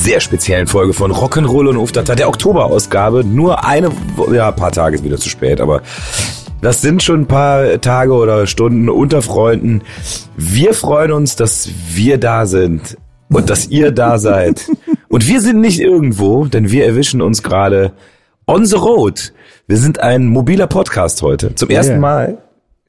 [0.00, 3.22] sehr speziellen Folge von Rock'n'Roll und Uftata, der Oktoberausgabe.
[3.22, 3.90] Nur eine,
[4.32, 5.82] ja, ein paar Tage ist wieder zu spät, aber
[6.62, 9.82] das sind schon ein paar Tage oder Stunden unter Freunden.
[10.38, 12.96] Wir freuen uns, dass wir da sind
[13.28, 14.70] und dass ihr da seid.
[15.08, 17.92] Und wir sind nicht irgendwo, denn wir erwischen uns gerade
[18.46, 19.34] on the road.
[19.66, 21.54] Wir sind ein mobiler Podcast heute.
[21.56, 22.00] Zum ersten Yeah.
[22.00, 22.38] Mal,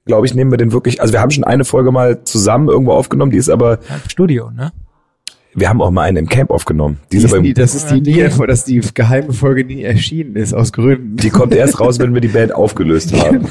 [0.05, 2.93] glaube ich, nehmen wir den wirklich, also wir haben schon eine Folge mal zusammen irgendwo
[2.93, 4.71] aufgenommen, die ist aber, Studio, ne?
[5.53, 6.99] Wir haben auch mal eine im Camp aufgenommen.
[7.11, 10.35] Die, Die ist nie, im, das ist die, nie, dass die geheime Folge nie erschienen
[10.35, 11.17] ist, aus Gründen.
[11.17, 13.47] die kommt erst raus, wenn wir die Band aufgelöst haben.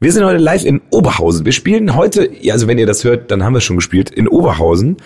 [0.00, 1.44] Wir sind heute live in Oberhausen.
[1.44, 4.10] Wir spielen heute, ja, also wenn ihr das hört, dann haben wir es schon gespielt,
[4.10, 4.96] in Oberhausen,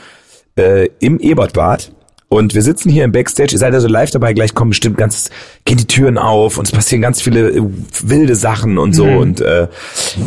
[0.57, 1.93] äh, im Ebertbad.
[2.29, 3.53] Und wir sitzen hier im Backstage.
[3.53, 4.33] Ihr seid also live dabei.
[4.33, 5.31] Gleich kommen bestimmt ganz,
[5.65, 7.63] gehen die Türen auf und es passieren ganz viele äh,
[8.03, 9.05] wilde Sachen und so.
[9.05, 9.69] Und äh,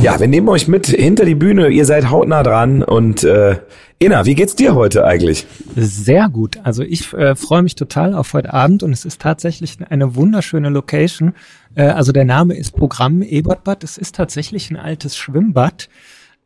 [0.02, 1.70] ja, wir nehmen euch mit hinter die Bühne.
[1.70, 2.84] Ihr seid hautnah dran.
[2.84, 3.58] Und äh,
[4.00, 5.48] Inna, wie geht's dir heute eigentlich?
[5.76, 6.60] Sehr gut.
[6.64, 10.70] Also ich äh, freue mich total auf heute Abend und es ist tatsächlich eine wunderschöne
[10.70, 11.34] Location.
[11.74, 13.84] Äh, also der Name ist Programm Ebertbad.
[13.84, 15.90] Es ist tatsächlich ein altes Schwimmbad,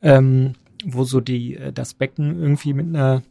[0.01, 0.53] ähm,
[0.85, 3.21] wo so die äh, das Becken irgendwie mit einer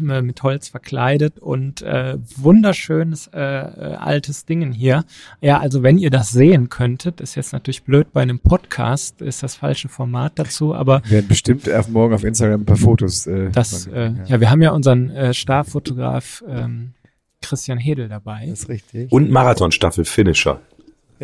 [0.00, 5.04] mit Holz verkleidet und äh, wunderschönes äh, äh, altes Dingen hier.
[5.40, 9.42] Ja, also wenn ihr das sehen könntet, ist jetzt natürlich blöd bei einem Podcast, ist
[9.42, 13.26] das falsche Format dazu, aber Wir werden bestimmt auf morgen auf Instagram ein paar Fotos.
[13.26, 14.40] Äh, das, äh, ja.
[14.40, 16.94] wir haben ja unseren äh, Starfotograf ähm,
[17.42, 18.46] Christian Hedel dabei.
[18.48, 19.12] Das ist richtig.
[19.12, 20.60] Und Marathonstaffel Finisher.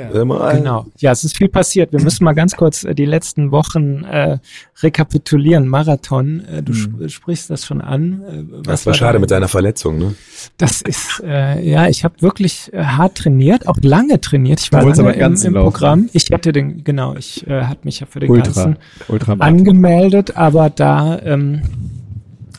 [0.00, 0.52] Ja.
[0.52, 0.86] Genau.
[0.98, 1.92] Ja, es ist viel passiert.
[1.92, 4.38] Wir müssen mal ganz kurz äh, die letzten Wochen äh,
[4.83, 5.68] rekapitulieren.
[5.68, 8.22] Marathon, äh, du sp sprichst das schon an.
[8.28, 8.62] Äh, Mhm.
[8.64, 10.14] Das war schade dein- mit deiner Verletzung, ne?
[10.56, 14.60] Das ist, äh, ja, ich habe wirklich äh, hart trainiert, auch lange trainiert.
[14.60, 15.55] Ich war lange aber im, im.
[15.55, 16.08] Programm.
[16.12, 18.44] Ich hatte den, genau, ich äh, hatte mich ja für den Ultra.
[18.44, 18.77] ganzen
[19.08, 21.62] Ultra angemeldet, aber da ähm,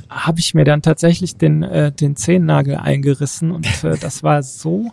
[0.10, 4.92] habe ich mir dann tatsächlich den, äh, den Zehennagel eingerissen und äh, das war so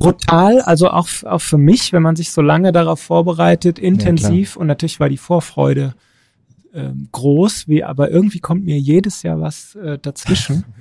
[0.00, 4.66] brutal, also auch, auch für mich, wenn man sich so lange darauf vorbereitet, intensiv und
[4.66, 5.94] natürlich war die Vorfreude
[6.72, 10.64] ähm, groß, wie, aber irgendwie kommt mir jedes Jahr was äh, dazwischen.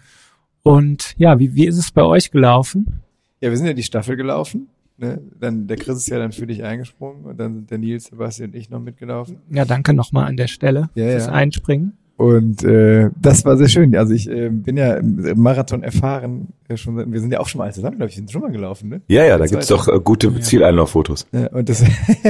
[0.61, 3.01] Und ja, wie, wie ist es bei euch gelaufen?
[3.39, 4.67] Ja, wir sind ja die Staffel gelaufen.
[4.97, 5.21] Ne?
[5.39, 8.49] Dann der Chris ist ja dann für dich eingesprungen und dann sind der Nils, Sebastian
[8.49, 9.37] und ich noch mitgelaufen.
[9.49, 11.31] Ja, danke nochmal an der Stelle Ja, fürs ja.
[11.31, 11.97] Einspringen.
[12.19, 13.95] Und äh, das war sehr schön.
[13.95, 16.49] Also ich äh, bin ja im Marathon erfahren.
[16.69, 18.41] Ja schon, seit- wir sind ja auch schon mal zusammen, glaube ich, wir sind schon
[18.41, 19.01] mal gelaufen, ne?
[19.07, 21.27] Ja, ja, da gibt's doch äh, gute Zieleinlauffotos.
[21.31, 21.81] Ja, und das,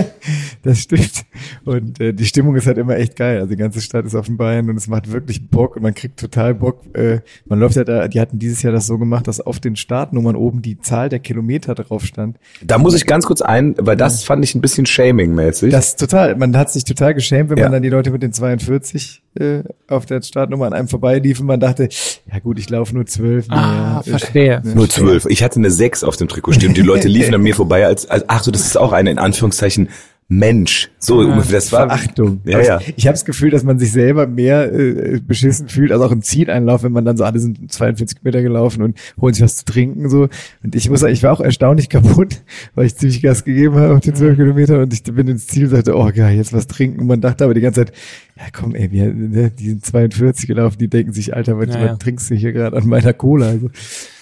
[0.64, 1.26] das stimmt.
[1.66, 3.38] Und äh, die Stimmung ist halt immer echt geil.
[3.38, 5.94] Also die ganze Stadt ist auf den Beinen und es macht wirklich Bock und man
[5.96, 6.82] kriegt total Bock.
[6.96, 9.76] Äh, man läuft ja da, die hatten dieses Jahr das so gemacht, dass auf den
[9.76, 12.38] Startnummern oben die Zahl der Kilometer drauf stand.
[12.64, 15.72] Da muss ich ganz kurz ein, weil das fand ich ein bisschen shaming-mäßig.
[15.72, 17.66] Das ist total, man hat sich total geschämt, wenn Ja.
[17.66, 21.45] man dann die Leute mit den 42 äh, auf der Startnummer an einem vorbeiliefen.
[21.45, 21.90] Man dachte,
[22.31, 23.45] ja gut, ich laufe nur 12.
[23.50, 24.01] Ah, naja.
[24.03, 24.62] verstehe.
[24.63, 24.73] Ja.
[24.73, 25.25] Nur zwölf.
[25.28, 26.69] Ich hatte eine sechs auf dem Trikot stehen.
[26.69, 29.12] und Die Leute liefen an mir vorbei als, als ach so, das ist auch eine
[29.12, 29.90] in Anführungszeichen
[30.31, 30.91] Mensch.
[31.00, 31.53] So, ungefähr.
[31.53, 32.41] das war Verachtung.
[32.45, 32.79] Ja, ja.
[32.95, 36.22] Ich habe das Gefühl, dass man sich selber mehr äh, beschissen fühlt, also auch im
[36.22, 39.66] Zieleinlauf, wenn man dann so alle sind 42 Meter gelaufen und holen sich was zu
[39.66, 40.29] trinken so.
[40.63, 42.44] Und ich muss sagen, ich war auch erstaunlich kaputt,
[42.75, 45.63] weil ich ziemlich Gas gegeben habe auf den 12 Kilometer und ich bin ins Ziel
[45.63, 47.00] und sagte, oh geil, jetzt was trinken.
[47.00, 47.96] Und man dachte aber die ganze Zeit,
[48.38, 51.85] ja komm ey, wir, ne, die sind 42 gelaufen, die denken sich, Alter, was, Ja,
[51.88, 51.96] ja.
[51.96, 53.47] trinkst du hier gerade an meiner Cola?
[53.47, 53.72] Also,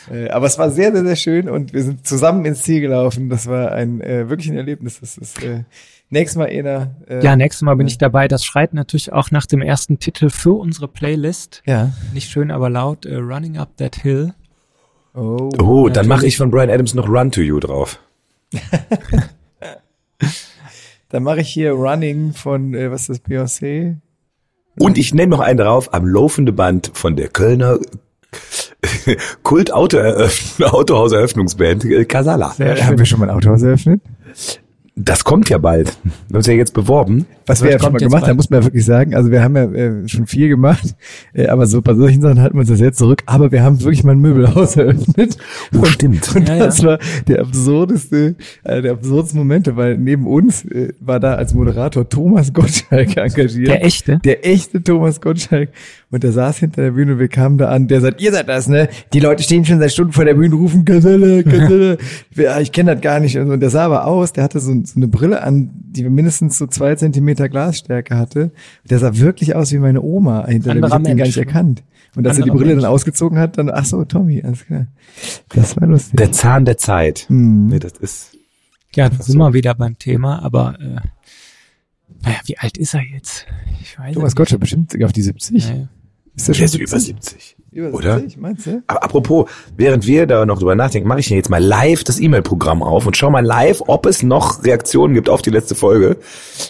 [0.10, 3.30] äh, aber es war sehr, sehr, sehr schön und wir sind zusammen ins Ziel gelaufen.
[3.30, 5.02] Das war ein äh, wirklich ein Erlebnis.
[5.02, 5.64] Das ist äh,
[6.10, 6.96] nächstes Mal Ena.
[7.08, 8.28] Äh, Ja, nächstes Mal bin ich dabei.
[8.28, 11.62] Das schreit natürlich auch nach dem ersten Titel für unsere Playlist.
[11.66, 11.92] Ja.
[12.14, 13.06] Nicht schön, aber laut.
[13.06, 14.34] Äh, Running Up That Hill.
[15.14, 15.50] Oh.
[15.60, 18.00] Oh, dann mache ich von Brian Adams noch Run to You drauf.
[21.10, 23.96] Dann mache ich hier Running von, äh, was ist das, Beyoncé?
[24.78, 27.80] Und ich nenne noch einen drauf, am laufende Band von der Kölner
[29.44, 29.98] Kult Auto
[30.62, 32.54] Autohaus Eröffnungsband äh, Casala.
[32.60, 34.02] Äh, haben wir schon mal ein Autohaus eröffnet?
[35.00, 35.96] Das kommt ja bald.
[36.04, 37.28] Wir haben uns ja jetzt beworben.
[37.48, 39.16] Was wir ja schon mal gemacht haben, muss man ja wirklich sagen.
[39.16, 40.96] Also wir haben ja äh, schon viel gemacht,
[41.34, 43.24] äh, aber so bei solchen Sachen halten wir uns das jetzt zurück.
[43.26, 45.38] Aber wir haben wirklich mal ein Möbelhaus eröffnet.
[45.74, 46.36] Oh, und, stimmt.
[46.36, 46.90] Und ja, das ja.
[46.90, 52.08] war der absurdeste, äh, der absurdeste Momente, weil neben uns äh, war da als Moderator
[52.08, 53.70] Thomas Gottschalk engagiert.
[53.70, 54.20] Der echte?
[54.24, 55.70] Der echte Thomas Gottschalk.
[56.10, 58.48] Und der saß hinter der Bühne und wir kamen da an, der sagt, ihr seid
[58.48, 58.88] das, ne?
[59.12, 61.98] Die Leute stehen schon seit Stunden vor der Bühne, rufen Gazelle, Gazelle.
[62.36, 63.38] ja, ich kenne das gar nicht.
[63.38, 66.68] Und der sah aber aus, der hatte so, so eine Brille an, die mindestens so
[66.68, 68.52] zwei Zentimeter Glasstärke hatte.
[68.90, 70.84] Der sah wirklich aus wie meine Oma hinter dem.
[70.84, 71.84] Ich hab ihn gar nicht erkannt.
[72.16, 72.82] Und als er die Brille Mensch.
[72.82, 74.88] dann ausgezogen hat, dann, ach so, Tommy, alles klar.
[75.50, 76.18] Das war lustig.
[76.18, 77.26] Der Zahn der Zeit.
[77.30, 77.68] Hm.
[77.68, 78.38] Nee, das ist.
[78.96, 81.00] Ja, das sind wir wieder beim Thema, aber äh,
[82.24, 83.46] naja, wie alt ist er jetzt?
[83.82, 85.70] Ich weiß Thomas Gottschalk bestimmt auf die 70.
[85.70, 85.90] Naja.
[86.36, 87.57] Ist der schon ist über 70.
[87.78, 88.16] Über Oder?
[88.16, 88.82] 70, meinst du?
[88.88, 89.48] Aber apropos,
[89.78, 93.16] während wir da noch drüber nachdenken, mache ich jetzt mal live das E-Mail-Programm auf und
[93.16, 96.18] schau mal live, ob es noch Reaktionen gibt auf die letzte Folge.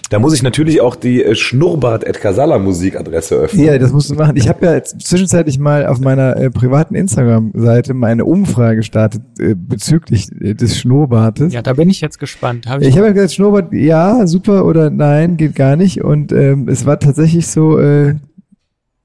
[0.09, 3.63] Da muss ich natürlich auch die äh, Schnurrbart-Kasala-Musikadresse öffnen.
[3.63, 4.36] Ja, das musst du machen.
[4.36, 9.56] Ich habe ja zwischenzeitlich mal auf meiner äh, privaten Instagram-Seite mal eine Umfrage gestartet äh,
[9.56, 11.54] bezüglich äh, des Schnurrbartes.
[11.54, 12.68] Ja, da bin ich jetzt gespannt.
[12.68, 16.04] Hab ich ich habe ja gesagt, Schnurrbart, ja, super oder nein, geht gar nicht.
[16.04, 18.15] Und ähm, es war tatsächlich so, äh,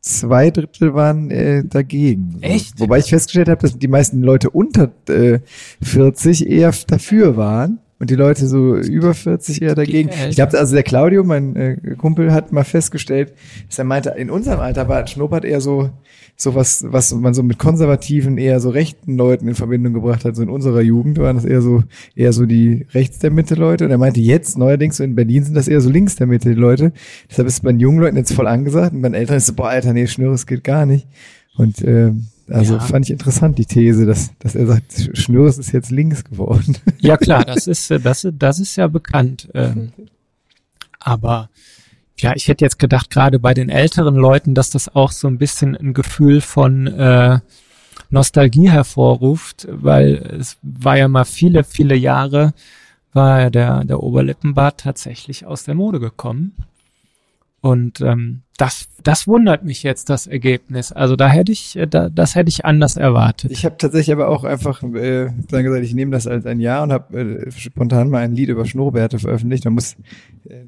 [0.02, 2.38] zwei Drittel waren äh, dagegen.
[2.42, 2.78] Echt?
[2.78, 5.38] Wobei ich festgestellt habe, dass die meisten Leute unter äh,
[5.80, 10.10] 40 eher dafür waren und die Leute so über 40 eher dagegen.
[10.28, 13.32] Ich glaube, also der Claudio, mein äh, Kumpel, hat mal festgestellt,
[13.68, 15.90] dass er meinte, in unserem Alter war Schnurrbart eher so
[16.34, 20.34] so was, was man so mit konservativen, eher so rechten Leuten in Verbindung gebracht hat.
[20.34, 21.84] So in unserer Jugend waren das eher so,
[22.16, 23.84] eher so die rechts der Mitte Leute.
[23.84, 26.48] Und er meinte jetzt, neuerdings so in Berlin sind das eher so links der Mitte
[26.48, 26.90] die Leute.
[27.30, 29.44] Deshalb ist es bei den jungen Leuten jetzt voll angesagt und bei den Älteren ist
[29.44, 31.06] es so, boah, Alter, nee, Schnürres geht gar nicht.
[31.56, 32.10] Und, äh,
[32.48, 32.80] also ja.
[32.80, 36.76] fand ich interessant die These, dass, dass er sagt, Schnürres ist jetzt links geworden.
[37.00, 39.48] Ja klar, das ist, das, das ist ja bekannt.
[39.54, 39.92] Ähm,
[41.00, 41.50] aber
[42.16, 45.38] ja, ich hätte jetzt gedacht, gerade bei den älteren Leuten, dass das auch so ein
[45.38, 47.40] bisschen ein Gefühl von äh,
[48.10, 52.52] Nostalgie hervorruft, weil es war ja mal viele, viele Jahre,
[53.12, 56.54] war der, der Oberlippenbart tatsächlich aus der Mode gekommen.
[57.62, 60.90] Und ähm, das, das wundert mich jetzt, das Ergebnis.
[60.90, 63.52] Also da hätte ich, äh, da, das hätte ich anders erwartet.
[63.52, 66.82] Ich habe tatsächlich aber auch einfach äh, dann gesagt, ich nehme das als ein Jahr
[66.82, 69.64] und habe äh, spontan mal ein Lied über Schnurrbärte veröffentlicht.
[69.64, 69.94] Man muss
[70.48, 70.64] äh,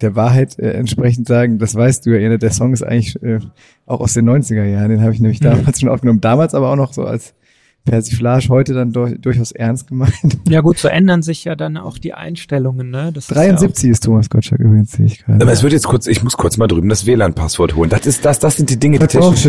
[0.00, 3.38] der Wahrheit äh, entsprechend sagen, das weißt du ja, der Song ist eigentlich äh,
[3.86, 5.44] auch aus den 90er Jahren, den habe ich nämlich mhm.
[5.44, 7.34] damals schon aufgenommen, damals aber auch noch so als
[7.84, 10.38] Persiflage, heute dann durch, durchaus ernst gemeint.
[10.48, 13.10] Ja gut, so ändern sich ja dann auch die Einstellungen, ne?
[13.12, 15.42] Das 73 ist, ja ist Thomas Gottschalk übrigens, sehe ich gerade.
[15.42, 17.90] Aber es wird jetzt kurz, ich muss kurz mal drüben das WLAN-Passwort holen.
[17.90, 19.48] Das ist das, das sind die Dinge, die technisch,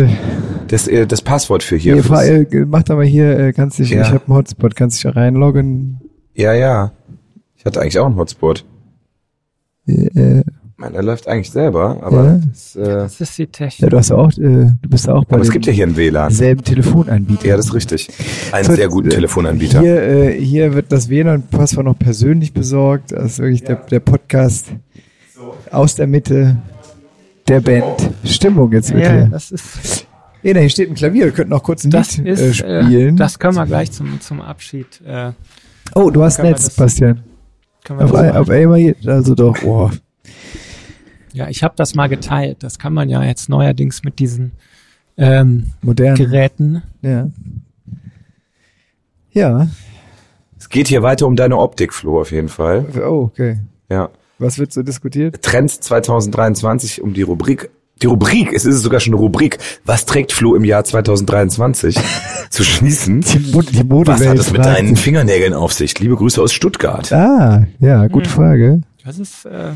[0.68, 1.96] das, äh, das Passwort für hier.
[1.96, 4.02] Nee, fahr, äh, mach aber hier, äh, kannst dich, ja.
[4.02, 6.00] ich habe einen Hotspot, kannst dich reinloggen.
[6.34, 6.92] Ja, ja.
[7.56, 8.64] Ich hatte eigentlich auch einen Hotspot.
[9.86, 10.42] Äh,
[10.76, 12.40] Meiner läuft eigentlich selber, aber ja.
[12.48, 13.80] das, äh, das ist die Technik.
[13.80, 15.72] Ja, du hast ja auch, äh, du bist ja auch bei aber es gibt ja
[15.72, 16.32] hier einen WLAN.
[16.32, 17.46] Selben Telefonanbieter.
[17.46, 18.08] Ja, das ist richtig.
[18.50, 19.80] Einen so, sehr guten äh, Telefonanbieter.
[19.80, 23.12] Hier, äh, hier wird das WLAN-Passwort noch persönlich besorgt.
[23.12, 23.68] Das ist wirklich ja.
[23.68, 24.72] der, der Podcast
[25.32, 25.54] so.
[25.70, 26.56] aus der Mitte
[27.46, 28.10] der Band.
[28.24, 29.04] Stimmung jetzt bitte.
[29.04, 30.06] Ja, das ist.
[30.42, 31.26] Ja, hier steht ein Klavier.
[31.26, 33.14] Wir könnten noch kurz ein das Lied ist, äh, spielen.
[33.14, 35.00] Äh, das können wir gleich zum, zum Abschied.
[35.06, 35.30] Äh,
[35.94, 37.22] oh, du hast Netz, Bastian.
[37.88, 39.92] Auf, auf einmal, also doch, boah.
[41.34, 42.58] Ja, ich habe das mal geteilt.
[42.60, 44.52] Das kann man ja jetzt neuerdings mit diesen
[45.16, 46.82] ähm, modernen Geräten.
[47.02, 47.28] Ja.
[49.32, 49.68] Ja.
[50.56, 52.86] Es geht hier weiter um deine Optik, Flo, auf jeden Fall.
[53.04, 53.58] Oh, okay.
[53.90, 54.10] Ja.
[54.38, 55.42] Was wird so diskutiert?
[55.42, 57.68] Trends 2023 um die Rubrik.
[58.00, 59.58] Die Rubrik, es ist sogar schon eine Rubrik.
[59.84, 61.98] Was trägt Flo im Jahr 2023
[62.50, 63.22] zu schließen?
[63.22, 65.98] Die, die Was hat es mit deinen Fingernägeln auf sich?
[65.98, 67.12] Liebe Grüße aus Stuttgart.
[67.12, 68.34] Ah, ja, gute hm.
[68.36, 68.80] Frage.
[69.04, 69.72] Das ist, äh,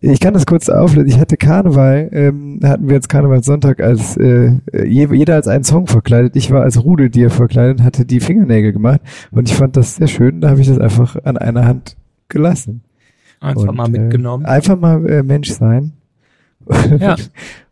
[0.00, 1.08] ich kann das kurz auflösen.
[1.08, 4.52] Ich hatte Karneval, ähm, hatten wir jetzt Karnevalssonntag als äh,
[4.86, 6.36] jeder als einen Song verkleidet.
[6.36, 9.00] Ich war als Rudeltier verkleidet, hatte die Fingernägel gemacht
[9.32, 10.40] und ich fand das sehr schön.
[10.40, 11.96] Da habe ich das einfach an einer Hand
[12.28, 12.82] gelassen.
[13.40, 14.44] Einfach und, mal mitgenommen.
[14.44, 15.92] Äh, einfach mal äh, Mensch sein.
[17.00, 17.16] Ja.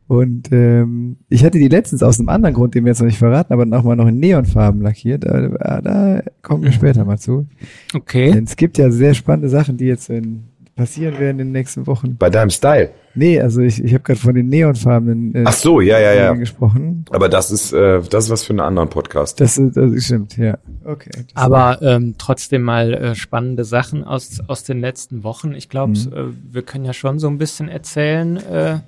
[0.09, 3.19] Und ähm, ich hatte die letztens aus einem anderen Grund, den wir jetzt noch nicht
[3.19, 5.25] verraten, aber auch mal noch in Neonfarben lackiert.
[5.25, 6.75] Da, da kommen wir mhm.
[6.75, 7.47] später mal zu.
[7.93, 8.31] Okay.
[8.31, 10.45] Denn es gibt ja sehr spannende Sachen, die jetzt in
[10.77, 12.17] passieren werden in den nächsten Wochen.
[12.17, 12.91] Bei deinem Style?
[13.15, 16.35] Nee, also ich, ich habe gerade von den neonfarbenen äh, Ach so, ja, ja, ja.
[16.35, 17.07] gesprochen.
[17.11, 19.41] Aber das ist äh, das ist was für einen anderen Podcast.
[19.41, 20.59] Das, ist, das stimmt, ja.
[20.85, 21.11] Okay.
[21.35, 25.55] Aber ähm, trotzdem mal äh, spannende Sachen aus aus den letzten Wochen.
[25.55, 26.13] Ich glaube, mhm.
[26.13, 28.81] äh, wir können ja schon so ein bisschen erzählen, äh,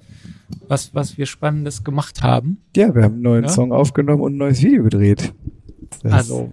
[0.68, 2.58] was was wir Spannendes gemacht haben.
[2.76, 3.48] Ja, wir haben einen neuen ja?
[3.48, 5.32] Song aufgenommen und ein neues Video gedreht.
[6.02, 6.52] Das also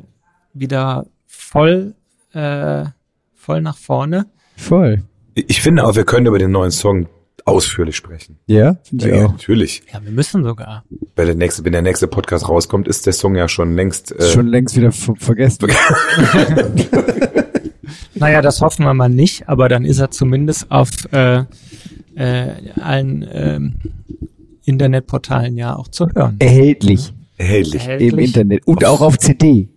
[0.54, 1.94] wieder voll
[2.32, 2.86] äh,
[3.34, 4.28] voll nach vorne.
[4.56, 5.04] Voll.
[5.36, 7.08] Ich finde auch, wir können über den neuen Song
[7.44, 8.40] ausführlich sprechen.
[8.48, 9.32] Ja, finde ich Ja, auch.
[9.34, 9.84] natürlich.
[9.94, 10.84] Ja, wir müssen sogar.
[11.16, 14.12] Weil der nächste, wenn der nächste Podcast rauskommt, ist der Song ja schon längst.
[14.18, 15.68] Äh, Schon längst wieder ver vergessen.
[18.18, 21.44] Naja, das hoffen wir mal nicht, aber dann ist er zumindest auf äh,
[22.16, 23.76] äh, allen ähm,
[24.64, 26.38] Internetportalen ja auch zu hören.
[26.40, 27.84] Erhältlich erhältlich.
[27.84, 28.28] im Erhältlich.
[28.28, 29.68] Internet und auch auf CD.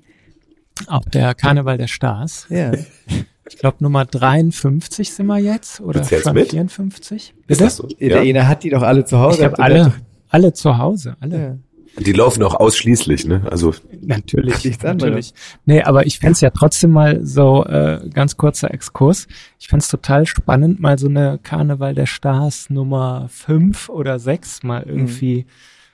[0.86, 2.46] Auch der Karneval der Stars.
[2.48, 2.70] Ja.
[3.48, 6.50] Ich glaube Nummer 53 sind wir jetzt oder Du zählst schon mit?
[6.50, 7.34] 54.
[7.46, 7.86] Ist das so?
[8.00, 9.38] Der eine hat die doch alle zu Hause.
[9.38, 9.92] Ich habe alle,
[10.28, 11.38] alle zu Hause, alle.
[11.38, 11.56] Ja.
[12.00, 13.42] Die laufen auch ausschließlich, ne?
[13.50, 15.08] Also Natürlich, Nichts anderes.
[15.10, 15.34] natürlich.
[15.64, 19.26] Nee, aber ich fänd's ja trotzdem mal so, äh, ganz kurzer Exkurs.
[19.58, 24.84] Ich fänd's total spannend, mal so eine Karneval der Stars Nummer fünf oder sechs mal
[24.86, 25.46] irgendwie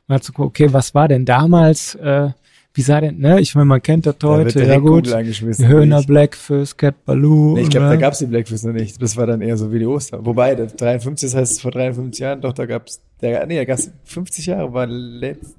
[0.06, 2.30] mal zu gucken, okay, was war denn damals, äh,
[2.76, 3.40] wie sah denn, ne?
[3.40, 5.06] Ich meine, man kennt das Da heute, ja gut.
[5.08, 7.54] Höhner Blackfist, Cat Baloo.
[7.54, 7.94] Nee, ich glaube, oder?
[7.94, 9.00] da gab's die Blackfist noch nicht.
[9.00, 10.26] Das war dann eher so wie die Oster.
[10.26, 13.92] Wobei, das 53, das heißt vor 53 Jahren, doch, da gab's, der, nee, da gab's
[14.04, 15.54] 50 Jahre, war letzt,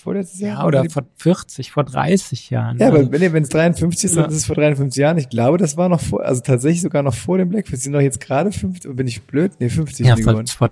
[0.00, 0.60] vorletztes Jahr?
[0.60, 2.78] ja, oder vor 40, vor 30 Jahren.
[2.78, 4.22] Ja, Also, aber wenn wenn es 53 ist, Ja.
[4.22, 5.18] dann ist es vor 53 Jahren.
[5.18, 7.82] Ich glaube, das war noch vor, also tatsächlich sogar noch vor dem Blackfist.
[7.82, 9.52] Die sind doch jetzt gerade 50, bin ich blöd?
[9.58, 10.46] Nee, 50 ja, vor, geworden.
[10.46, 10.70] vor,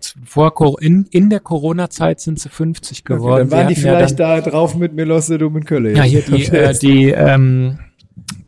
[0.56, 3.48] vor, in, in der Corona-Zeit sind sie 50 Okay, geworden.
[3.48, 5.94] dann waren die hatten ja vielleicht dann, da drauf mit Melosse, du und Kölle.
[5.96, 7.78] Ja, hier die, äh, die ähm,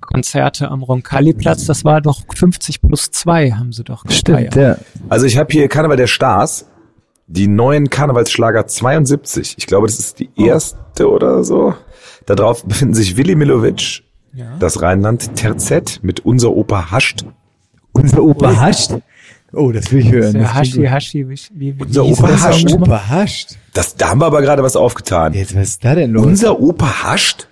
[0.01, 4.57] Konzerte am Roncalli-Platz, das war doch 50 plus 2, haben sie doch Stimmt, gefeiert.
[4.57, 4.77] ja.
[5.09, 6.67] Also ich habe hier Karneval der Stars,
[7.29, 9.55] die neuen Karnevalsschlager 72.
[9.59, 11.75] Ich glaube, das ist die erste oder so.
[12.27, 14.03] Da drauf befinden sich Willi Milovic,
[14.35, 14.57] Ja.
[14.59, 17.25] das Rheinland Terzett mit unser Opa Hascht.
[17.93, 18.93] Unser Opa hascht.
[19.53, 20.35] Oh, das will ich hören.
[20.35, 22.73] Das Hashi, klingt Hashi, wie, wie, Unser Opa Song hascht.
[22.73, 23.49] Opa hascht.
[23.73, 25.33] Das, da haben wir aber gerade was aufgetan.
[25.33, 26.27] Jetzt, was ist da denn los?
[26.27, 27.49] Unser Opa hascht?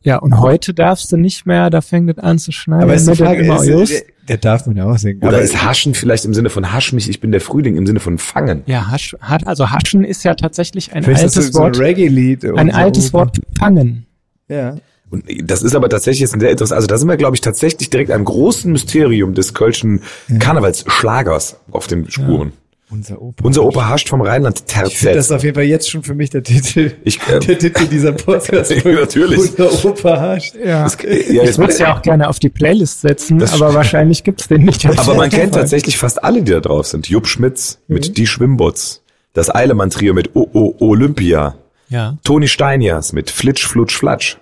[0.00, 2.84] Ja, und heute darfst du nicht mehr, da fängt es an zu schneiden.
[2.84, 4.04] aber ist die mit dem Frage, immer ist.
[4.28, 5.20] Der, darf man ja auch singen.
[5.20, 7.86] Oder aber ist Haschen vielleicht im Sinne von Hasch mich, ich bin der Frühling, im
[7.86, 8.62] Sinne von Fangen?
[8.66, 12.58] ja, Hasch, hat, also Haschen ist ja tatsächlich ein vielleicht altes so, so ein Wort,
[12.58, 13.18] ein altes Opa.
[13.18, 14.06] Wort fangen.
[14.48, 14.76] Ja.
[15.10, 17.40] Und das ist aber tatsächlich jetzt ein sehr interessant, also da sind wir, glaube ich,
[17.40, 20.02] tatsächlich direkt einem großen Mysterium des kölschen
[20.38, 22.52] Karnevalsschlagers auf den Spuren.
[22.88, 23.44] Unser Opa.
[23.44, 25.16] Unser Opa hascht vom Rheinland Ich finde, das Terzett.
[25.16, 26.92] ist auf jeden Fall jetzt schon für mich der Titel.
[27.02, 28.70] Ich, äh, der Titel dieser Podcast.
[28.84, 29.38] Natürlich.
[29.38, 30.54] Unser Opa hascht.
[30.54, 30.84] Ja.
[30.84, 33.74] Das, ja, Ich jetzt, würde es ja auch gerne auf die Playlist setzen, Das aber
[33.74, 34.86] wahrscheinlich gibt's den nicht.
[34.88, 37.08] auf aber man kennt tatsächlich fast alle, die da drauf sind.
[37.08, 38.14] Jupp Schmitz mit Mhm.
[38.14, 39.02] Die Schwimmbots.
[39.32, 41.56] Das Eilemann-Trio mit O O Olympia.
[41.88, 42.16] Ja.
[42.24, 44.36] Toni Steinjas mit Flitsch, Flutsch, Flatsch.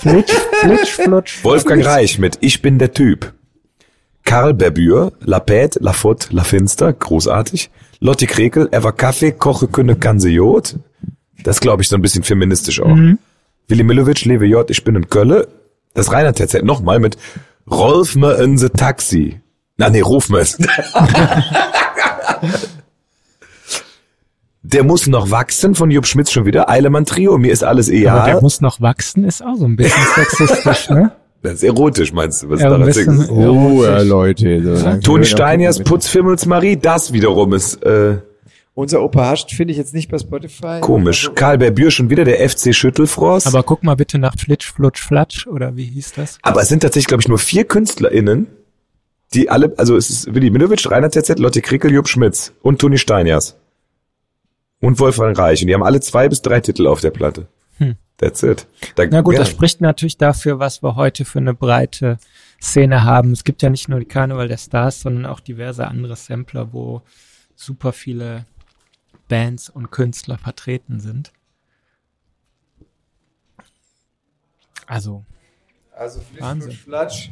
[0.00, 1.44] Flitsch, flitsch, flutsch.
[1.44, 3.32] Wolfgang Reich mit Ich bin der Typ.
[4.24, 7.70] Karl Berbür, La Pät, La Finster, großartig.
[8.00, 10.76] Lotti Krekel, Eva Kaffee, Koche Künne Ganze Jod.
[11.42, 12.96] Das glaube ich so ein bisschen feministisch auch.
[13.68, 15.48] Willi Milovic, Lewe J, Ich bin in Kölle.
[15.94, 17.16] Das Rheinland erzählt nochmal mit
[17.70, 19.40] Rolf me in the Taxi.
[19.76, 20.58] Na nee, ruf me es.
[24.62, 26.70] Der muss noch wachsen von Jupp Schmitz schon wieder.
[26.70, 28.24] Eilemann Trio, mir ist alles Aber egal.
[28.26, 31.12] der muss noch wachsen, ist auch so ein bisschen sexistisch, ne?
[31.44, 32.48] Das ist erotisch, meinst du?
[32.48, 33.30] Was Ja, daran singst?
[33.30, 34.76] Oh, Leute.
[34.78, 38.16] So Toni Steiners, Putzfimmels Marie, das wiederum ist äh,
[38.72, 40.80] Unser Opa hascht finde ich jetzt nicht bei Spotify.
[40.80, 41.24] komisch.
[41.24, 43.46] Also, Karl Berbür schon wieder, der FC Schüttelfrost.
[43.46, 46.38] Aber, Aber guck mal bitte nach Flitsch, Flutsch, Flatsch oder wie hieß das?
[46.42, 48.46] es sind tatsächlich, glaube ich, nur vier KünstlerInnen,
[49.34, 52.96] die alle, also es ist Willi Milovic, Rainer ZZ, Lotte Krickel, Jupp Schmitz und Toni
[52.96, 53.58] Steiners.
[54.80, 55.60] Und Wolfgang Reich.
[55.60, 57.48] Und die haben alle zwei bis drei Titel auf der Platte.
[57.78, 57.96] Hm.
[58.16, 58.66] That's it.
[58.94, 59.40] Da, Na gut, ja.
[59.40, 62.18] das spricht natürlich dafür, was wir heute für eine breite
[62.62, 63.32] Szene haben.
[63.32, 67.02] Es gibt ja nicht nur die Karneval der Stars, sondern auch diverse andere Sampler, wo
[67.56, 68.46] super viele
[69.28, 71.32] Bands und Künstler vertreten sind.
[74.86, 75.24] Also,
[75.96, 76.70] Also Flitsch, Wahnsinn.
[76.72, 77.30] Flutsch, Flatsch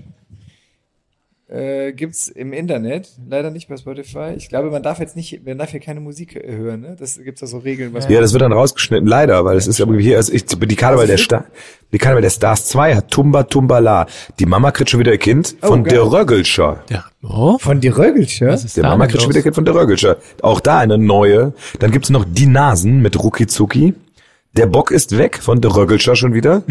[1.53, 4.33] äh, gibt's im Internet, leider nicht bei Spotify.
[4.37, 6.97] Ich glaube, man darf jetzt nicht, man darf hier keine Musik hören, ne?
[6.99, 9.81] Das gibt's da so Regeln, was Ja, das wird dann rausgeschnitten, leider, weil es ist
[9.81, 11.45] aber hier, also ich, die Karneval der Star,
[11.93, 14.07] die Karneval der Stars 2 hat Tumba Tumbala.
[14.39, 15.93] Die Mama kriegt schon wieder ein Kind Oh, von geil.
[15.95, 16.85] der Röggelscher.
[16.89, 20.17] der, oh, von was ist Der Mama kriegt schon wieder ein Kind von der Röggelscher.
[20.41, 21.53] Auch da eine neue.
[21.81, 23.93] Dann gibt's noch die Nasen mit Ruki Zuki.
[24.57, 26.63] Der Bock ist weg von der Röggelscher schon wieder.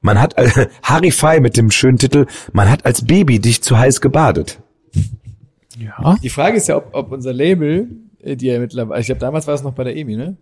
[0.00, 3.78] Man hat, äh, Harry Fei mit dem schönen Titel, man hat als Baby dich zu
[3.78, 4.60] heiß gebadet.
[5.78, 7.88] Ja, Die Frage ist ja, ob, ob unser Label,
[8.20, 10.36] äh, die ja mittlerweile, ich glaube, damals war es noch bei der EMI, ne?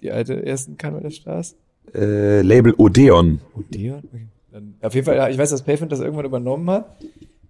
[0.00, 1.56] Die alte ersten der Stars.
[1.94, 3.40] Äh, Label Odeon.
[3.54, 3.98] Odeon?
[4.04, 4.26] Okay.
[4.52, 6.96] Dann, auf jeden Fall, ja, ich weiß, dass Payfund das irgendwann übernommen hat.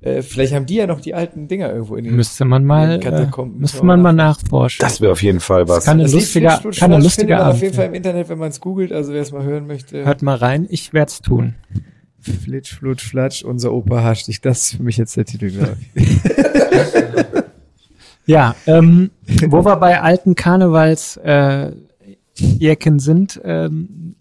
[0.02, 2.92] Äh, vielleicht haben die ja noch die alten Dinger irgendwo in den müsste man mal,
[2.92, 3.61] äh, Katakomben.
[3.61, 4.78] müsste man mal nachforschen.
[4.80, 5.85] Das wäre auf jeden Fall was.
[5.85, 7.62] kann eine Das lustige, kann eine lustige man auf Abend.
[7.62, 10.04] jeden Fall im Internet, wenn man es googelt, also wer es mal hören möchte.
[10.04, 11.54] Hört mal rein, ich werde es tun.
[12.19, 14.40] Flitsch, Flutsch, Flatsch, unser Opa hascht dich.
[14.40, 16.09] Das ist für mich jetzt der Titel, glaube ich.
[18.26, 19.11] Ja, ähm,
[19.49, 21.73] wo wir bei alten Karnevals äh,
[22.37, 24.14] Jecken sind, ähm,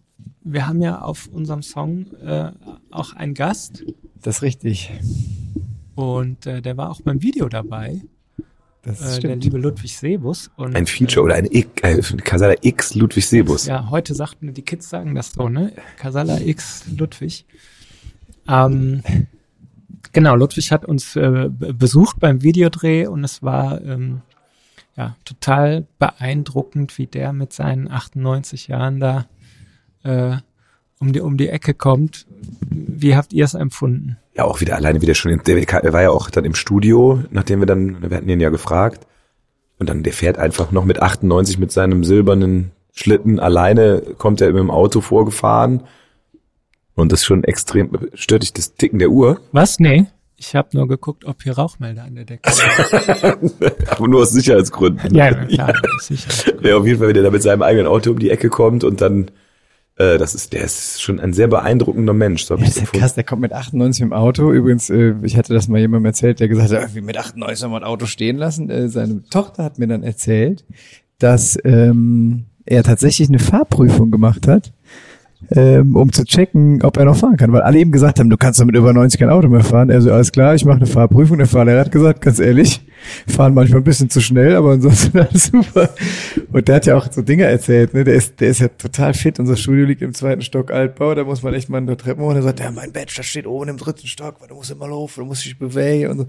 [0.43, 2.51] wir haben ja auf unserem Song äh,
[2.89, 3.83] auch einen Gast
[4.21, 4.91] Das ist richtig.
[5.95, 8.01] und äh, der war auch beim Video dabei,
[8.81, 9.43] Das äh, der stimmt.
[9.43, 10.49] liebe Ludwig Sebus.
[10.57, 13.65] Und, Ein Feature oder ein X, äh, Casala X Ludwig Sebus.
[13.65, 15.73] Ja, heute sagten die Kids sagen das so, ne?
[15.97, 17.45] Casala X Ludwig.
[18.47, 19.01] Ähm,
[20.11, 24.21] genau, Ludwig hat uns äh, be- besucht beim Videodreh und es war ähm,
[24.97, 29.27] ja total beeindruckend, wie der mit seinen 98 Jahren da
[30.03, 30.37] äh,
[30.99, 32.25] um die um die Ecke kommt.
[32.69, 34.17] Wie habt ihr es empfunden?
[34.35, 37.65] Ja, auch wieder alleine wieder schon, der war ja auch dann im Studio, nachdem wir
[37.65, 39.07] dann, wir hatten ihn ja gefragt.
[39.79, 44.47] Und dann, der fährt einfach noch mit 98 mit seinem silbernen Schlitten alleine, kommt er
[44.51, 45.83] mit dem Auto vorgefahren.
[46.95, 49.39] Und das ist schon extrem, stört dich das Ticken der Uhr?
[49.53, 49.79] Was?
[49.79, 50.07] Nee.
[50.35, 53.53] Ich habe nur geguckt, ob hier Rauchmelder an der Decke sind.
[53.89, 55.13] Aber nur aus Sicherheitsgründen.
[55.13, 56.53] ja, ja, klar, sicher.
[56.63, 58.85] Der auf jeden Fall, wenn der da mit seinem eigenen Auto um die Ecke kommt
[58.85, 59.31] und dann,
[59.99, 62.45] äh, das ist, der ist schon ein sehr beeindruckender Mensch.
[62.45, 64.51] So Ja, das ist krass, der kommt mit 98 im Auto.
[64.51, 67.69] Übrigens, äh, ich hatte das mal jemandem erzählt, der gesagt hat, irgendwie mit 98 soll
[67.69, 68.69] man ein Auto stehen lassen.
[68.69, 70.63] Äh, seine Tochter hat mir dann erzählt,
[71.19, 74.71] dass ähm, er tatsächlich eine Fahrprüfung gemacht hat,
[75.51, 77.51] ähm, um zu checken, ob er noch fahren kann.
[77.53, 79.89] Weil alle ihm gesagt haben, du kannst doch mit über 90 kein Auto mehr fahren.
[79.89, 81.37] Er so, alles klar, ich mache eine Fahrprüfung.
[81.37, 82.81] Der Fahrlehrer hat gesagt, ganz ehrlich,
[83.27, 85.89] fahren manchmal ein bisschen zu schnell, aber ansonsten alles super.
[86.51, 88.03] Und der hat ja auch so Dinge erzählt, ne?
[88.03, 89.39] Der ist, der ist ja total fit.
[89.39, 92.21] Unser Studio liegt im zweiten Stock Altbau, da muss man echt mal in der Treppe
[92.21, 92.29] hoch.
[92.29, 94.87] Und er sagt, ja, mein Bachelor steht oben im dritten Stock, weil du musst immer
[94.87, 96.25] laufen, du musst dich bewegen und so.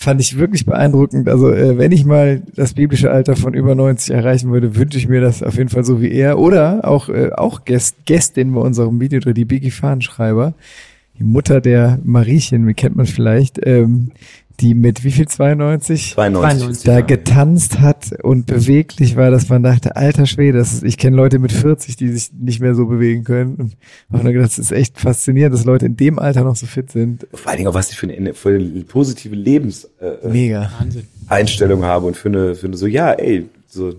[0.00, 1.28] Fand ich wirklich beeindruckend.
[1.28, 5.08] Also, äh, wenn ich mal das biblische Alter von über 90 erreichen würde, wünsche ich
[5.08, 6.38] mir das auf jeden Fall so wie er.
[6.38, 10.54] Oder auch, äh, auch Gäst, Gästin bei unserem Videodreh, die Biggie Fahnenschreiber,
[11.18, 14.12] die Mutter der Mariechen, wie kennt man vielleicht, ähm,
[14.60, 16.12] die mit wie viel 92?
[16.14, 16.84] 92.
[16.84, 21.16] da getanzt hat und beweglich war, dass man dachte, alter Schwede, das ist, ich kenne
[21.16, 23.54] Leute mit 40, die sich nicht mehr so bewegen können.
[23.54, 23.76] Und
[24.12, 26.90] habe nur gedacht, das ist echt faszinierend, dass Leute in dem Alter noch so fit
[26.90, 27.26] sind.
[27.32, 31.02] Vor allen Dingen auch, was ich für eine, für eine positive Lebenseinstellung äh.
[31.28, 33.94] Einstellung habe und für eine, für eine so, ja, ey, so,